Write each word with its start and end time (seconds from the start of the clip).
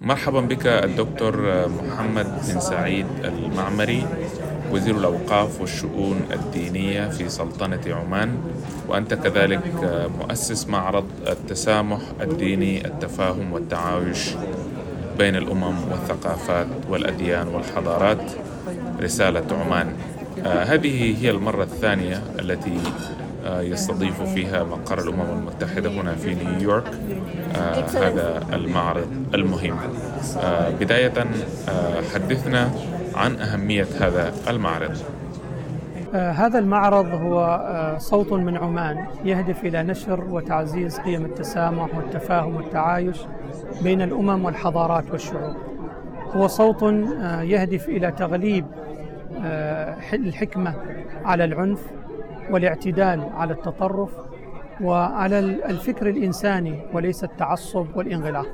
مرحبا 0.00 0.40
بك 0.40 0.66
الدكتور 0.66 1.68
محمد 1.68 2.26
بن 2.26 2.60
سعيد 2.60 3.06
المعمري 3.24 4.06
وزير 4.72 4.96
الأوقاف 4.96 5.60
والشؤون 5.60 6.20
الدينية 6.32 7.08
في 7.08 7.28
سلطنة 7.28 7.80
عمان 7.86 8.38
وأنت 8.88 9.14
كذلك 9.14 9.62
مؤسس 10.20 10.66
معرض 10.66 11.04
التسامح 11.28 12.00
الديني 12.20 12.86
التفاهم 12.86 13.52
والتعايش 13.52 14.30
بين 15.18 15.36
الأمم 15.36 15.90
والثقافات 15.90 16.66
والأديان 16.88 17.48
والحضارات 17.48 18.32
رسالة 19.00 19.46
عمان. 19.64 19.92
آه، 20.46 20.64
هذه 20.64 21.24
هي 21.24 21.30
المرة 21.30 21.62
الثانية 21.62 22.22
التي 22.38 22.78
يستضيف 23.48 24.22
فيها 24.22 24.64
مقر 24.64 24.98
الأمم 24.98 25.38
المتحدة 25.38 25.90
هنا 25.90 26.14
في 26.14 26.34
نيويورك. 26.34 26.90
آه، 27.56 27.80
هذا 27.80 28.46
المعرض 28.52 29.06
المهم. 29.34 29.76
بداية 30.80 31.12
حدثنا 32.14 32.70
عن 33.14 33.36
أهمية 33.36 33.86
هذا 34.00 34.32
المعرض. 34.48 34.96
هذا 36.12 36.58
المعرض 36.58 37.06
هو 37.06 37.96
صوت 37.98 38.32
من 38.32 38.56
عمان 38.56 39.06
يهدف 39.24 39.64
إلى 39.64 39.82
نشر 39.82 40.24
وتعزيز 40.30 40.98
قيم 40.98 41.24
التسامح 41.24 41.94
والتفاهم 41.96 42.56
والتعايش 42.56 43.18
بين 43.82 44.02
الأمم 44.02 44.44
والحضارات 44.44 45.04
والشعوب. 45.10 45.56
هو 46.32 46.46
صوت 46.46 46.82
يهدف 47.42 47.88
إلى 47.88 48.10
تغليب 48.10 48.66
الحكمة 50.12 50.74
على 51.24 51.44
العنف 51.44 51.80
والاعتدال 52.50 53.28
على 53.36 53.52
التطرف 53.52 54.10
وعلى 54.80 55.38
الفكر 55.38 56.08
الإنساني 56.08 56.80
وليس 56.92 57.24
التعصب 57.24 57.86
والانغلاق. 57.94 58.46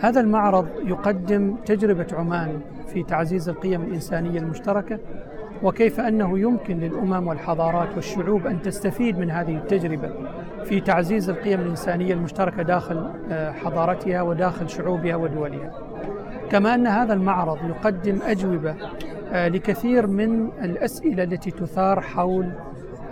هذا 0.00 0.20
المعرض 0.20 0.68
يقدم 0.84 1.56
تجربة 1.66 2.06
عمان 2.12 2.60
في 2.86 3.02
تعزيز 3.02 3.48
القيم 3.48 3.82
الإنسانية 3.82 4.38
المشتركة 4.38 4.98
وكيف 5.62 6.00
أنه 6.00 6.38
يمكن 6.38 6.78
للأمم 6.80 7.28
والحضارات 7.28 7.88
والشعوب 7.94 8.46
أن 8.46 8.62
تستفيد 8.62 9.18
من 9.18 9.30
هذه 9.30 9.56
التجربة 9.56 10.10
في 10.64 10.80
تعزيز 10.80 11.30
القيم 11.30 11.60
الإنسانية 11.60 12.14
المشتركة 12.14 12.62
داخل 12.62 13.10
آه، 13.30 13.52
حضارتها 13.52 14.22
وداخل 14.22 14.68
شعوبها 14.68 15.16
ودولها. 15.16 15.72
كما 16.50 16.74
أن 16.74 16.86
هذا 16.86 17.14
المعرض 17.14 17.58
يقدم 17.68 18.18
أجوبة 18.22 18.74
آه، 19.32 19.48
لكثير 19.48 20.06
من 20.06 20.48
الأسئلة 20.62 21.22
التي 21.22 21.50
تثار 21.50 22.00
حول 22.00 22.50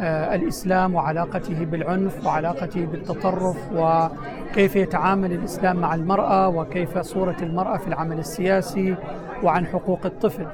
آه، 0.00 0.34
الإسلام 0.34 0.94
وعلاقته 0.94 1.64
بالعنف 1.64 2.26
وعلاقته 2.26 2.86
بالتطرف 2.86 3.56
وكيف 3.74 4.76
يتعامل 4.76 5.32
الإسلام 5.32 5.76
مع 5.76 5.94
المرأة 5.94 6.48
وكيف 6.48 6.98
صورة 6.98 7.36
المرأة 7.42 7.76
في 7.76 7.88
العمل 7.88 8.18
السياسي 8.18 8.96
وعن 9.42 9.66
حقوق 9.66 10.06
الطفل. 10.06 10.46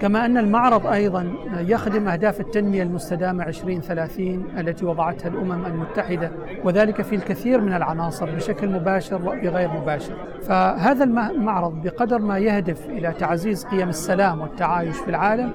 كما 0.00 0.26
أن 0.26 0.38
المعرض 0.38 0.86
أيضا 0.86 1.32
يخدم 1.58 2.08
أهداف 2.08 2.40
التنمية 2.40 2.82
المستدامة 2.82 3.46
2030 3.46 4.44
التي 4.58 4.84
وضعتها 4.86 5.28
الأمم 5.28 5.66
المتحدة 5.66 6.30
وذلك 6.64 7.02
في 7.02 7.14
الكثير 7.14 7.60
من 7.60 7.72
العناصر 7.72 8.30
بشكل 8.30 8.68
مباشر 8.68 9.16
وبغير 9.16 9.68
مباشر. 9.68 10.14
فهذا 10.42 11.04
المعرض 11.04 11.82
بقدر 11.82 12.18
ما 12.18 12.38
يهدف 12.38 12.86
إلى 12.86 13.12
تعزيز 13.18 13.64
قيم 13.64 13.88
السلام 13.88 14.40
والتعايش 14.40 14.96
في 14.96 15.08
العالم 15.08 15.50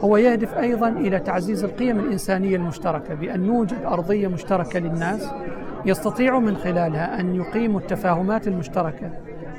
هو 0.00 0.16
يهدف 0.16 0.58
أيضا 0.58 0.88
إلى 0.88 1.18
تعزيز 1.18 1.64
القيم 1.64 1.98
الإنسانية 1.98 2.56
المشتركة 2.56 3.14
بأن 3.14 3.40
نوجد 3.40 3.82
أرضية 3.84 4.28
مشتركة 4.28 4.78
للناس 4.78 5.28
يستطيعوا 5.86 6.40
من 6.40 6.56
خلالها 6.56 7.20
أن 7.20 7.34
يقيموا 7.34 7.80
التفاهمات 7.80 8.48
المشتركة 8.48 9.10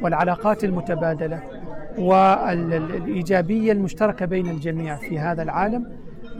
والعلاقات 0.02 0.64
المتبادلة 0.64 1.44
والإيجابية 1.98 3.72
المشتركة 3.72 4.26
بين 4.26 4.50
الجميع 4.50 4.96
في 4.96 5.20
هذا 5.20 5.44
العالم 5.44 5.86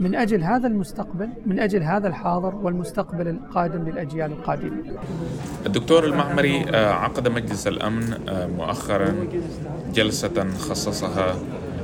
من 0.00 0.14
أجل 0.14 0.42
هذا 0.42 0.66
المستقبل 0.66 1.28
من 1.46 1.60
أجل 1.60 1.82
هذا 1.82 2.08
الحاضر 2.08 2.54
والمستقبل 2.54 3.28
القادم 3.28 3.88
للأجيال 3.88 4.32
القادمة 4.32 4.76
الدكتور 5.66 6.04
المعمري 6.04 6.64
آه، 6.70 6.92
عقد 6.92 7.28
مجلس 7.28 7.66
الأمن 7.66 8.28
آه، 8.28 8.46
مؤخرا 8.46 9.14
جلسة 9.94 10.44
خصصها 10.58 11.34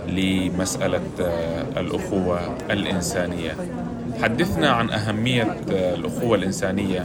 لمسألة 0.09 1.01
آه، 1.21 1.81
الأخوة 1.81 2.41
الإنسانية. 2.71 3.53
حدثنا 4.23 4.71
عن 4.71 4.91
أهمية 4.91 5.57
الأخوة 5.69 6.37
الإنسانية 6.37 7.05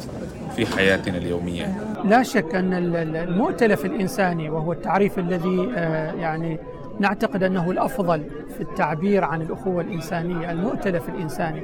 في 0.55 0.65
حياتنا 0.65 1.17
اليومية. 1.17 1.75
لا 2.05 2.23
شك 2.23 2.55
أن 2.55 2.73
المؤتلف 3.05 3.85
الإنساني 3.85 4.49
وهو 4.49 4.71
التعريف 4.71 5.19
الذي 5.19 5.69
آه، 5.75 6.11
يعني 6.13 6.59
نعتقد 6.99 7.43
أنه 7.43 7.71
الأفضل 7.71 8.23
في 8.57 8.61
التعبير 8.61 9.23
عن 9.23 9.41
الأخوة 9.41 9.81
الإنسانية 9.81 10.51
المؤتلف 10.51 11.09
الإنساني 11.09 11.63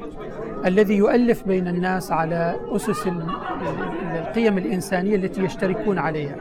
الذي 0.66 0.96
يؤلف 0.96 1.44
بين 1.47 1.68
الناس 1.68 2.12
على 2.12 2.56
أسس 2.72 3.08
القيم 4.16 4.58
الإنسانية 4.58 5.16
التي 5.16 5.44
يشتركون 5.44 5.97
عليها. 5.97 6.36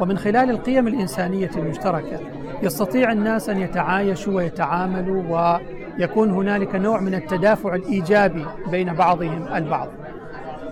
ومن 0.00 0.18
خلال 0.18 0.50
القيم 0.50 0.88
الإنسانية 0.88 1.50
المشتركة 1.56 2.20
يستطيع 2.62 3.12
الناس 3.12 3.48
أن 3.48 3.58
يتعايشوا 3.58 4.34
ويتعاملوا 4.34 5.58
ويكون 5.98 6.30
هنالك 6.30 6.74
نوع 6.74 7.00
من 7.00 7.14
التدافع 7.14 7.74
الإيجابي 7.74 8.46
بين 8.70 8.94
بعضهم 8.94 9.48
البعض. 9.54 9.88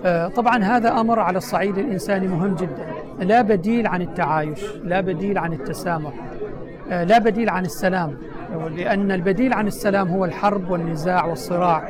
آه، 0.05 0.29
طبعا 0.29 0.65
هذا 0.65 1.01
أمر 1.01 1.19
على 1.19 1.39
الصعيد 1.39 1.79
الإنساني 1.79 2.29
مهم 2.29 2.55
جدا. 2.55 2.87
لا 3.19 3.43
بديل 3.43 3.87
عن 3.87 4.03
التعايش 4.03 4.61
لا 4.85 5.01
بديل 5.01 5.39
عن 5.39 5.53
التسامح 5.53 6.13
آه، 6.91 7.05
لا 7.05 7.19
بديل 7.19 7.49
عن 7.49 7.65
السلام. 7.65 8.19
لأن 8.77 9.13
البديل 9.13 9.53
عن 9.53 9.67
السلام 9.67 10.09
هو 10.09 10.25
الحرب 10.25 10.71
والنزاع 10.71 11.25
والصراع. 11.25 11.89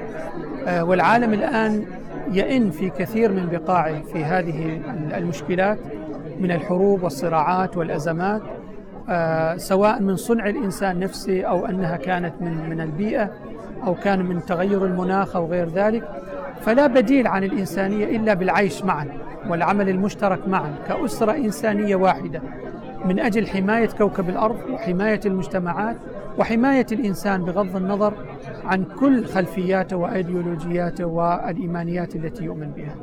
آه، 0.66 0.84
والعالم 0.84 1.32
الآن 1.32 1.84
يئن 2.32 2.70
في 2.70 2.90
كثير 2.90 3.32
من 3.32 3.48
بقاعه 3.52 4.02
في 4.02 4.24
هذه 4.24 4.80
المشكلات 5.14 5.78
من 6.40 6.50
الحروب 6.50 7.02
والصراعات 7.02 7.76
والأزمات. 7.76 8.42
سواء 9.56 10.02
من 10.02 10.16
صنع 10.16 10.48
الإنسان 10.48 10.98
نفسه 10.98 11.42
أو 11.42 11.66
أنها 11.66 11.96
كانت 11.96 12.32
من 12.40 12.70
من 12.70 12.80
البيئة 12.80 13.30
أو 13.86 13.94
كان 13.94 14.24
من 14.26 14.44
تغير 14.44 14.84
المناخ 14.84 15.36
أو 15.36 15.46
غير 15.46 15.68
ذلك 15.68 16.08
فلا 16.60 16.86
بديل 16.86 17.26
عن 17.26 17.44
الإنسانية 17.44 18.16
إلا 18.16 18.34
بالعيش 18.34 18.84
معا 18.84 19.08
والعمل 19.48 19.88
المشترك 19.88 20.48
معا 20.48 20.74
كأسرة 20.88 21.32
إنسانية 21.32 21.96
واحدة 21.96 22.42
من 23.04 23.20
أجل 23.20 23.46
حماية 23.46 23.88
كوكب 23.88 24.28
الأرض 24.28 24.56
وحماية 24.70 25.20
المجتمعات 25.26 25.96
وحماية 26.38 26.86
الإنسان 26.92 27.44
بغض 27.44 27.76
النظر 27.76 28.14
عن 28.64 28.84
كل 28.84 29.24
خلفياته 29.24 29.96
وأيديولوجياته 29.96 31.04
والإيمانيات 31.04 32.16
التي 32.16 32.44
يؤمن 32.44 32.70
بها. 32.70 32.94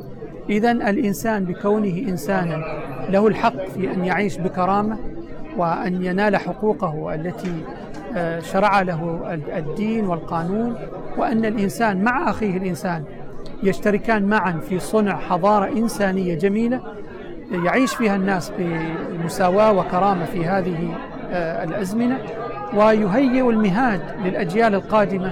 إذا 0.49 0.71
الإنسان 0.71 1.45
بكونه 1.45 2.09
إنسانا 2.09 2.63
له 3.09 3.27
الحق 3.27 3.65
في 3.65 3.93
أن 3.93 4.05
يعيش 4.05 4.37
بكرامة 4.37 4.97
وأن 5.57 6.03
ينال 6.05 6.37
حقوقه 6.37 7.13
التي 7.15 7.53
آه، 8.15 8.39
شرع 8.39 8.81
له 8.81 9.19
الدين 9.57 10.05
والقانون 10.07 10.75
وأن 11.17 11.45
الإنسان 11.45 12.03
مع 12.03 12.29
أخيه 12.29 12.57
الإنسان 12.57 13.03
يشتركان 13.63 14.23
معا 14.23 14.51
في 14.69 14.79
صنع 14.79 15.15
حضارة 15.19 15.77
إنسانية 15.77 16.35
جميلة 16.35 16.81
يعيش 17.51 17.93
فيها 17.95 18.15
الناس 18.15 18.51
بمساواة 18.59 19.71
وكرامة 19.71 20.25
في 20.25 20.45
هذه 20.45 20.95
آه، 21.31 21.63
الأزمنة 21.63 22.19
ويهيئ 22.75 23.49
المهاد 23.49 24.01
للأجيال 24.25 24.75
القادمة 24.75 25.31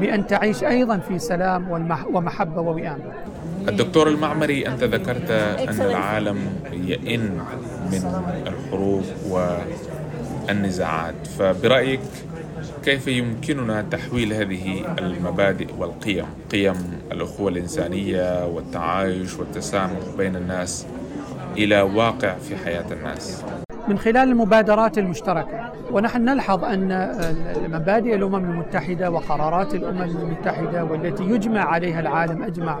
بأن 0.00 0.26
تعيش 0.26 0.64
أيضا 0.64 0.98
في 0.98 1.18
سلام 1.18 1.70
ومحبة 2.12 2.60
ووئام. 2.60 2.98
الدكتور 3.68 4.08
المعمري 4.08 4.66
أنت 4.66 4.84
ذكرت 4.84 5.30
أن 5.68 5.80
العالم 5.80 6.38
يئن 6.72 7.40
من 7.92 8.22
الحروب 8.46 9.04
والنزاعات. 10.48 11.26
فبرأيك 11.38 12.00
كيف 12.84 13.08
يمكننا 13.08 13.82
تحويل 13.82 14.32
هذه 14.32 14.84
المبادئ 14.98 15.68
والقيم؟ 15.78 16.24
قيم 16.52 16.74
الأخوة 17.12 17.48
الإنسانية 17.50 18.46
والتعايش 18.46 19.38
والتسامح 19.38 20.00
بين 20.18 20.36
الناس 20.36 20.86
إلى 21.56 21.80
واقع 21.80 22.34
في 22.34 22.56
حياة 22.56 22.92
الناس؟ 22.92 23.44
من 23.88 23.98
خلال 23.98 24.28
المبادرات 24.28 24.98
المشتركة 24.98 25.72
ونحن 25.92 26.24
نلحظ 26.24 26.64
أن 26.64 27.12
مبادئ 27.72 28.14
الأمم 28.14 28.50
المتحدة 28.50 29.10
وقرارات 29.10 29.74
الأمم 29.74 30.02
المتحدة 30.02 30.84
والتي 30.84 31.24
يجمع 31.24 31.60
عليها 31.60 32.00
العالم 32.00 32.42
أجمع 32.42 32.78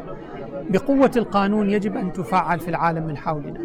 بقوة 0.70 1.10
القانون 1.16 1.70
يجب 1.70 1.96
أن 1.96 2.12
تفعل 2.12 2.60
في 2.60 2.68
العالم 2.68 3.06
من 3.06 3.16
حولنا. 3.16 3.60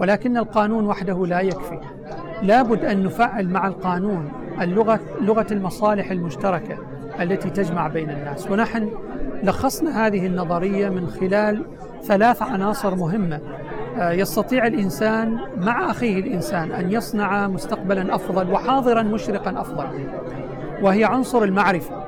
ولكن 0.00 0.36
القانون 0.36 0.86
وحده 0.86 1.26
لا 1.26 1.40
يكفي. 1.40 1.78
لابد 2.42 2.84
أن 2.84 3.02
نفعل 3.04 3.48
مع 3.48 3.66
القانون 3.66 4.32
اللغة 4.60 5.00
لغة 5.20 5.46
المصالح 5.50 6.10
المشتركة 6.10 6.78
التي 7.20 7.50
تجمع 7.50 7.88
بين 7.88 8.10
الناس. 8.10 8.50
ونحن 8.50 8.90
لخصنا 9.42 10.06
هذه 10.06 10.26
النظرية 10.26 10.88
من 10.88 11.06
خلال 11.06 11.64
ثلاث 12.02 12.42
عناصر 12.42 12.94
مهمة. 12.94 13.40
آه، 13.98 14.12
يستطيع 14.12 14.66
الإنسان 14.66 15.38
مع 15.56 15.90
أخيه 15.90 16.20
الإنسان 16.20 16.72
أن 16.72 16.92
يصنع 16.92 17.48
مستقبلا 17.48 18.14
أفضل 18.14 18.52
وحاضرا 18.52 19.02
مشرقا 19.02 19.60
أفضل 19.60 19.86
وهي 20.82 21.04
عنصر 21.04 21.42
المعرفة. 21.42 22.04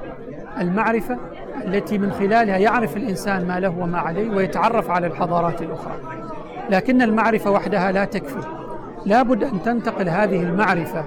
المعرفة 0.61 1.19
التي 1.65 1.99
من 1.99 2.13
خلالها 2.13 2.57
يعرف 2.57 2.97
الإنسان 2.97 3.47
ما 3.47 3.61
له 3.61 3.79
وما 3.79 3.99
عليه 3.99 4.31
ويتعرف 4.31 4.91
على 4.91 5.07
الحضارات 5.07 5.63
الأخرى. 5.63 6.22
لكن 6.73 7.03
المعرفة 7.03 7.51
وحدها 7.51 7.93
لا 7.93 8.05
تكفي. 8.05 8.41
لابد 9.07 9.45
أن 9.45 9.63
تنتقل 9.63 10.09
هذه 10.09 10.43
المعرفة 10.43 11.05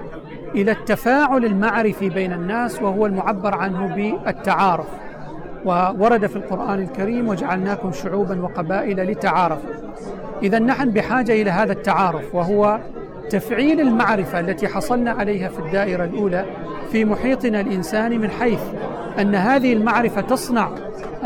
إلى 0.54 0.70
التفاعل 0.72 1.44
المعرفي 1.44 2.08
بين 2.08 2.32
الناس 2.32 2.82
وهو 2.82 3.06
المعبر 3.06 3.54
عنه 3.54 3.86
بالتعارف. 3.86 4.86
وورد 5.64 6.26
في 6.26 6.36
القرآن 6.36 6.82
الكريم 6.82 7.28
وجعلناكم 7.28 7.92
شعوبا 7.92 8.42
وقبائل 8.42 9.10
لتعارفوا 9.10 9.70
اذا 10.42 10.58
نحن 10.58 10.90
بحاجة 10.90 11.32
إلى 11.32 11.50
هذا 11.50 11.72
التعارف 11.72 12.34
وهو 12.34 12.80
تفعيل 13.30 13.80
المعرفة 13.80 14.40
التي 14.40 14.68
حصلنا 14.68 15.10
عليها 15.10 15.48
في 15.48 15.58
الدائرة 15.58 16.04
الأولى 16.04 16.44
في 16.92 17.04
محيطنا 17.04 17.60
الإنساني 17.60 18.18
من 18.18 18.30
حيث 18.30 18.60
أن 19.20 19.34
هذه 19.34 19.72
المعرفة 19.72 20.20
تصنع 20.20 20.70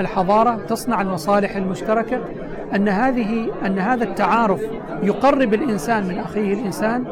الحضارة 0.01 0.59
تصنع 0.69 1.01
المصالح 1.01 1.57
المشتركة 1.57 2.21
أن 2.75 2.89
هذه 2.89 3.51
أن 3.67 3.79
هذا 3.79 4.05
التعارف 4.05 4.61
يقرب 5.03 5.55
الإنسان 5.55 6.09
من 6.09 6.19
أخيه 6.19 6.55
الإنسان 6.55 7.05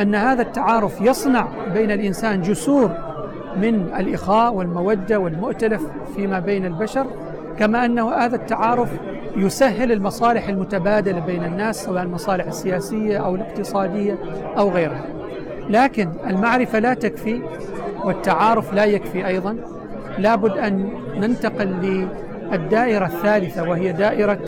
أن 0.00 0.14
هذا 0.14 0.42
التعارف 0.42 1.00
يصنع 1.00 1.48
بين 1.74 1.90
الإنسان 1.90 2.42
جسور 2.42 2.90
من 3.56 3.74
الإخاء 3.98 4.54
والمودة 4.54 5.18
والمؤتلف 5.18 5.82
فيما 6.16 6.40
بين 6.40 6.66
البشر 6.66 7.06
كما 7.58 7.84
أنه 7.84 8.12
هذا 8.14 8.36
التعارف 8.36 8.88
يسهل 9.36 9.92
المصالح 9.92 10.48
المتبادلة 10.48 11.20
بين 11.20 11.44
الناس 11.44 11.84
سواء 11.84 12.02
المصالح 12.02 12.46
السياسية 12.46 13.18
أو 13.18 13.34
الاقتصادية 13.34 14.18
أو 14.58 14.70
غيرها. 14.70 15.06
لكن 15.68 16.08
المعرفة 16.26 16.78
لا 16.78 16.94
تكفي 16.94 17.42
والتعارف 18.04 18.74
لا 18.74 18.84
يكفي 18.84 19.26
أيضا 19.26 19.56
لابد 20.18 20.58
أن 20.58 20.88
ننتقل 21.16 21.80
للدائره 22.52 23.06
الثالثة 23.06 23.68
وهي 23.68 23.92
دائرة 23.92 24.38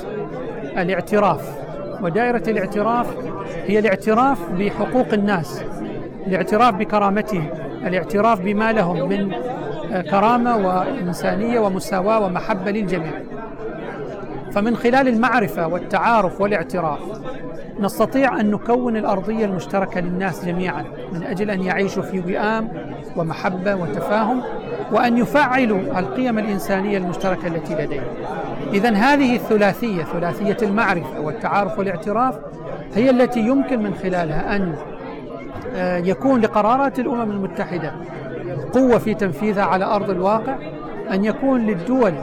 الاعتراف. 0.79 1.59
ودائرة 2.03 2.43
الاعتراف 2.49 3.07
هي 3.67 3.79
الاعتراف 3.79 4.39
بحقوق 4.59 5.07
الناس 5.13 5.63
الاعتراف 6.27 6.75
بكرامتهم 6.75 7.49
الاعتراف 7.87 8.41
بما 8.41 8.73
لهم 8.73 9.09
من 9.09 9.33
كرامة 10.11 10.57
وإنسانية 10.57 11.61
ومساواة 11.61 12.21
ومحبة 12.21 12.71
للجميع. 12.71 13.13
فمن 14.53 14.77
خلال 14.77 15.09
المعرفة 15.09 15.67
والتعارف 15.69 16.41
والاعتراف 16.41 16.99
نستطيع 17.81 18.41
أن 18.41 18.51
نكون 18.51 18.97
الأرضية 18.97 19.45
المشتركة 19.45 20.01
للناس 20.01 20.45
جميعا 20.45 20.85
من 21.13 21.23
أجل 21.23 21.51
أن 21.51 21.63
يعيشوا 21.63 22.03
في 22.03 22.21
وئام 22.21 22.69
ومحبة 23.17 23.75
وتفاهم 23.75 24.43
وأن 24.93 25.19
يفعلوا 25.19 25.99
القيم 25.99 26.39
الإنسانية 26.39 26.99
المشتركة 26.99 27.47
التي 27.47 27.75
لديهم. 27.75 28.05
اذا 28.73 28.91
هذه 28.91 29.37
الثلاثية 29.37 30.03
ثلاثية 30.03 30.57
المعرفة 30.63 31.21
والتعارف 31.21 31.79
والاعتراف 31.79 32.39
هي 32.95 33.11
التي 33.11 33.41
يمكن 33.41 33.83
من 33.83 33.95
خلالها 33.95 34.57
أن 34.57 34.75
آه، 35.75 35.97
يكون 35.97 36.41
لقرارات 36.41 36.99
الأمم 36.99 37.31
المتحدة 37.31 37.93
قوة 38.73 38.99
في 38.99 39.15
تنفيذها 39.15 39.65
على 39.65 39.85
أرض 39.85 40.11
الواقع 40.11 40.57
أن 41.11 41.25
يكون 41.25 41.67
للدول 41.67 42.15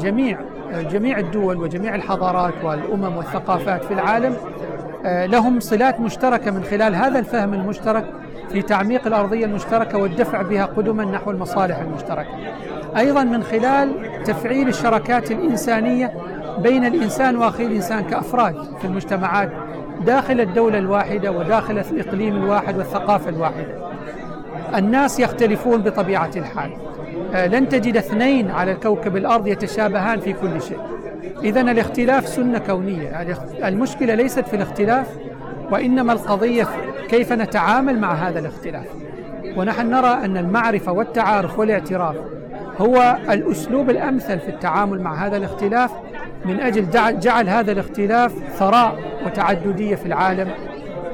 جميع 0.00 0.38
جميع 0.72 1.18
الدول 1.18 1.56
وجميع 1.56 1.94
الحضارات 1.94 2.54
والأمم 2.62 3.16
والثقافات 3.16 3.84
في 3.84 3.94
العالم 3.94 4.36
لهم 5.06 5.60
صلات 5.60 6.00
مشتركة 6.00 6.50
من 6.50 6.64
خلال 6.64 6.94
هذا 6.94 7.18
الفهم 7.18 7.54
المشترك 7.54 8.04
في 8.52 8.62
تعميق 8.62 9.06
الأرضية 9.06 9.44
المشتركة 9.44 9.98
والدفع 9.98 10.42
بها 10.42 10.64
قدما 10.64 11.04
نحو 11.04 11.30
المصالح 11.30 11.78
المشتركة. 11.78 12.30
أيضا 12.96 13.24
من 13.24 13.42
خلال 13.42 13.92
تفعيل 14.24 14.68
الشراكات 14.68 15.30
الإنسانية 15.30 16.14
بين 16.58 16.84
الإنسان 16.84 17.36
واخيه 17.36 17.66
الإنسان 17.66 18.04
كأفراد 18.04 18.54
في 18.78 18.84
المجتمعات 18.84 19.52
داخل 20.06 20.40
الدولة 20.40 20.78
الواحدة 20.78 21.32
وداخل 21.32 21.78
الإقليم 21.78 22.36
الواحد 22.36 22.78
والثقافة 22.78 23.28
الواحدة. 23.28 23.74
الناس 24.76 25.20
يختلفون 25.20 25.82
بطبيعة 25.82 26.30
الحال. 26.36 26.70
آه، 27.34 27.46
لن 27.46 27.68
تجد 27.68 27.96
اثنين 27.96 28.50
على 28.50 28.72
الكوكب 28.72 29.16
الأرض 29.16 29.46
يتشابهان 29.46 30.20
في 30.20 30.32
كل 30.32 30.62
شيء. 30.62 30.78
اذا 31.42 31.60
الاختلاف 31.60 32.28
سنة 32.28 32.58
كونية، 32.58 33.26
المشكلة 33.64 34.14
ليست 34.14 34.46
في 34.48 34.56
الاختلاف 34.56 35.06
وإنما 35.70 36.12
القضية 36.12 36.68
كيف 37.08 37.32
نتعامل 37.32 37.98
مع 37.98 38.14
هذا 38.14 38.38
الاختلاف. 38.38 38.86
ونحن 39.56 39.90
نرى 39.90 40.08
أن 40.24 40.36
المعرفة 40.36 40.92
والتعارف 40.92 41.58
والاعتراف 41.58 42.16
هو 42.78 43.16
الأسلوب 43.30 43.90
الأمثل 43.90 44.38
في 44.38 44.48
التعامل 44.48 45.00
مع 45.00 45.26
هذا 45.26 45.36
الاختلاف 45.36 45.90
من 46.44 46.60
أجل 46.60 46.90
جعل 47.20 47.48
هذا 47.48 47.72
الاختلاف 47.72 48.32
ثراء 48.58 48.98
وتعددية 49.26 49.94
في 49.94 50.06
العالم 50.06 50.50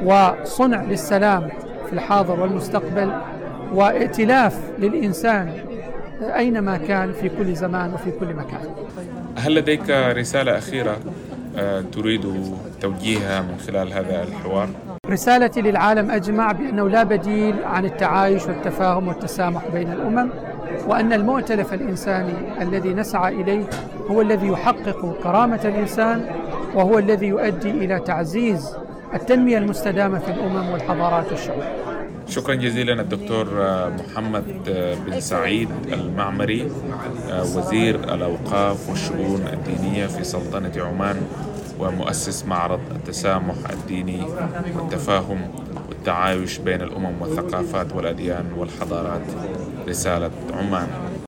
وصنع 0.05 0.83
للسلام 0.83 1.49
في 1.87 1.93
الحاضر 1.93 2.41
والمستقبل 2.41 3.13
وائتلاف 3.75 4.61
للإنسان 4.79 5.53
أينما 6.37 6.77
كان 6.77 7.13
في 7.13 7.29
كل 7.29 7.55
زمان 7.55 7.95
وفي 7.95 8.11
كل 8.11 8.35
مكان. 8.35 8.61
هل 9.43 9.55
لديك 9.55 9.91
رسالة 9.91 10.59
أخيرة 10.59 10.97
آه، 11.57 11.81
تريد 11.81 12.55
توجيهها 12.81 13.41
من 13.43 13.59
خلال 13.67 13.93
هذا 13.93 14.23
الحوار؟ 14.23 14.69
رسالتي 15.11 15.61
للعالم 15.61 16.11
أجمع 16.11 16.53
بأنه 16.53 16.89
لا 16.89 17.03
بديل 17.03 17.65
عن 17.65 17.85
التعايش 17.85 18.47
والتفاهم 18.47 19.09
والتسامح 19.09 19.69
بين 19.73 19.93
الأمم 19.93 20.31
وأن 20.87 21.13
المؤتلف 21.13 21.75
الإنساني 21.75 22.63
الذي 22.63 22.95
نسعى 22.95 23.35
إليه 23.43 23.65
هو 24.11 24.21
الذي 24.21 24.49
يحقق 24.49 25.17
كرامة 25.23 25.61
الإنسان 25.65 26.27
وهو 26.75 26.99
الذي 26.99 27.27
يؤدي 27.27 27.71
إلى 27.71 28.01
تعزيز 28.01 28.77
التنمية 29.15 29.59
المستدامة 29.59 30.19
في 30.19 30.31
الأمم 30.31 30.71
والحضارات 30.71 31.33
والشعوب. 31.33 31.63
شكرا 32.29 32.55
جزيلا 32.55 33.01
الدكتور 33.01 33.47
محمد 33.91 34.45
بن 35.07 35.21
سعيد 35.21 35.69
المعمري 35.93 36.71
وزير 37.31 37.95
الأوقاف 38.15 38.89
والشؤون 38.89 39.43
الدينية 39.53 40.07
في 40.07 40.25
سلطنة 40.25 40.73
عمان 40.77 41.17
ومؤسس 41.79 42.45
معرض 42.45 42.81
التسامح 42.91 43.55
الديني 43.71 44.23
والتفاهم 44.77 45.51
والتعايش 45.89 46.59
بين 46.59 46.83
الأمم 46.83 47.23
والثقافات 47.23 47.93
والأديان 47.95 48.45
والحضارات 48.57 49.23
رسالة 49.89 50.31
عمان. 50.59 50.89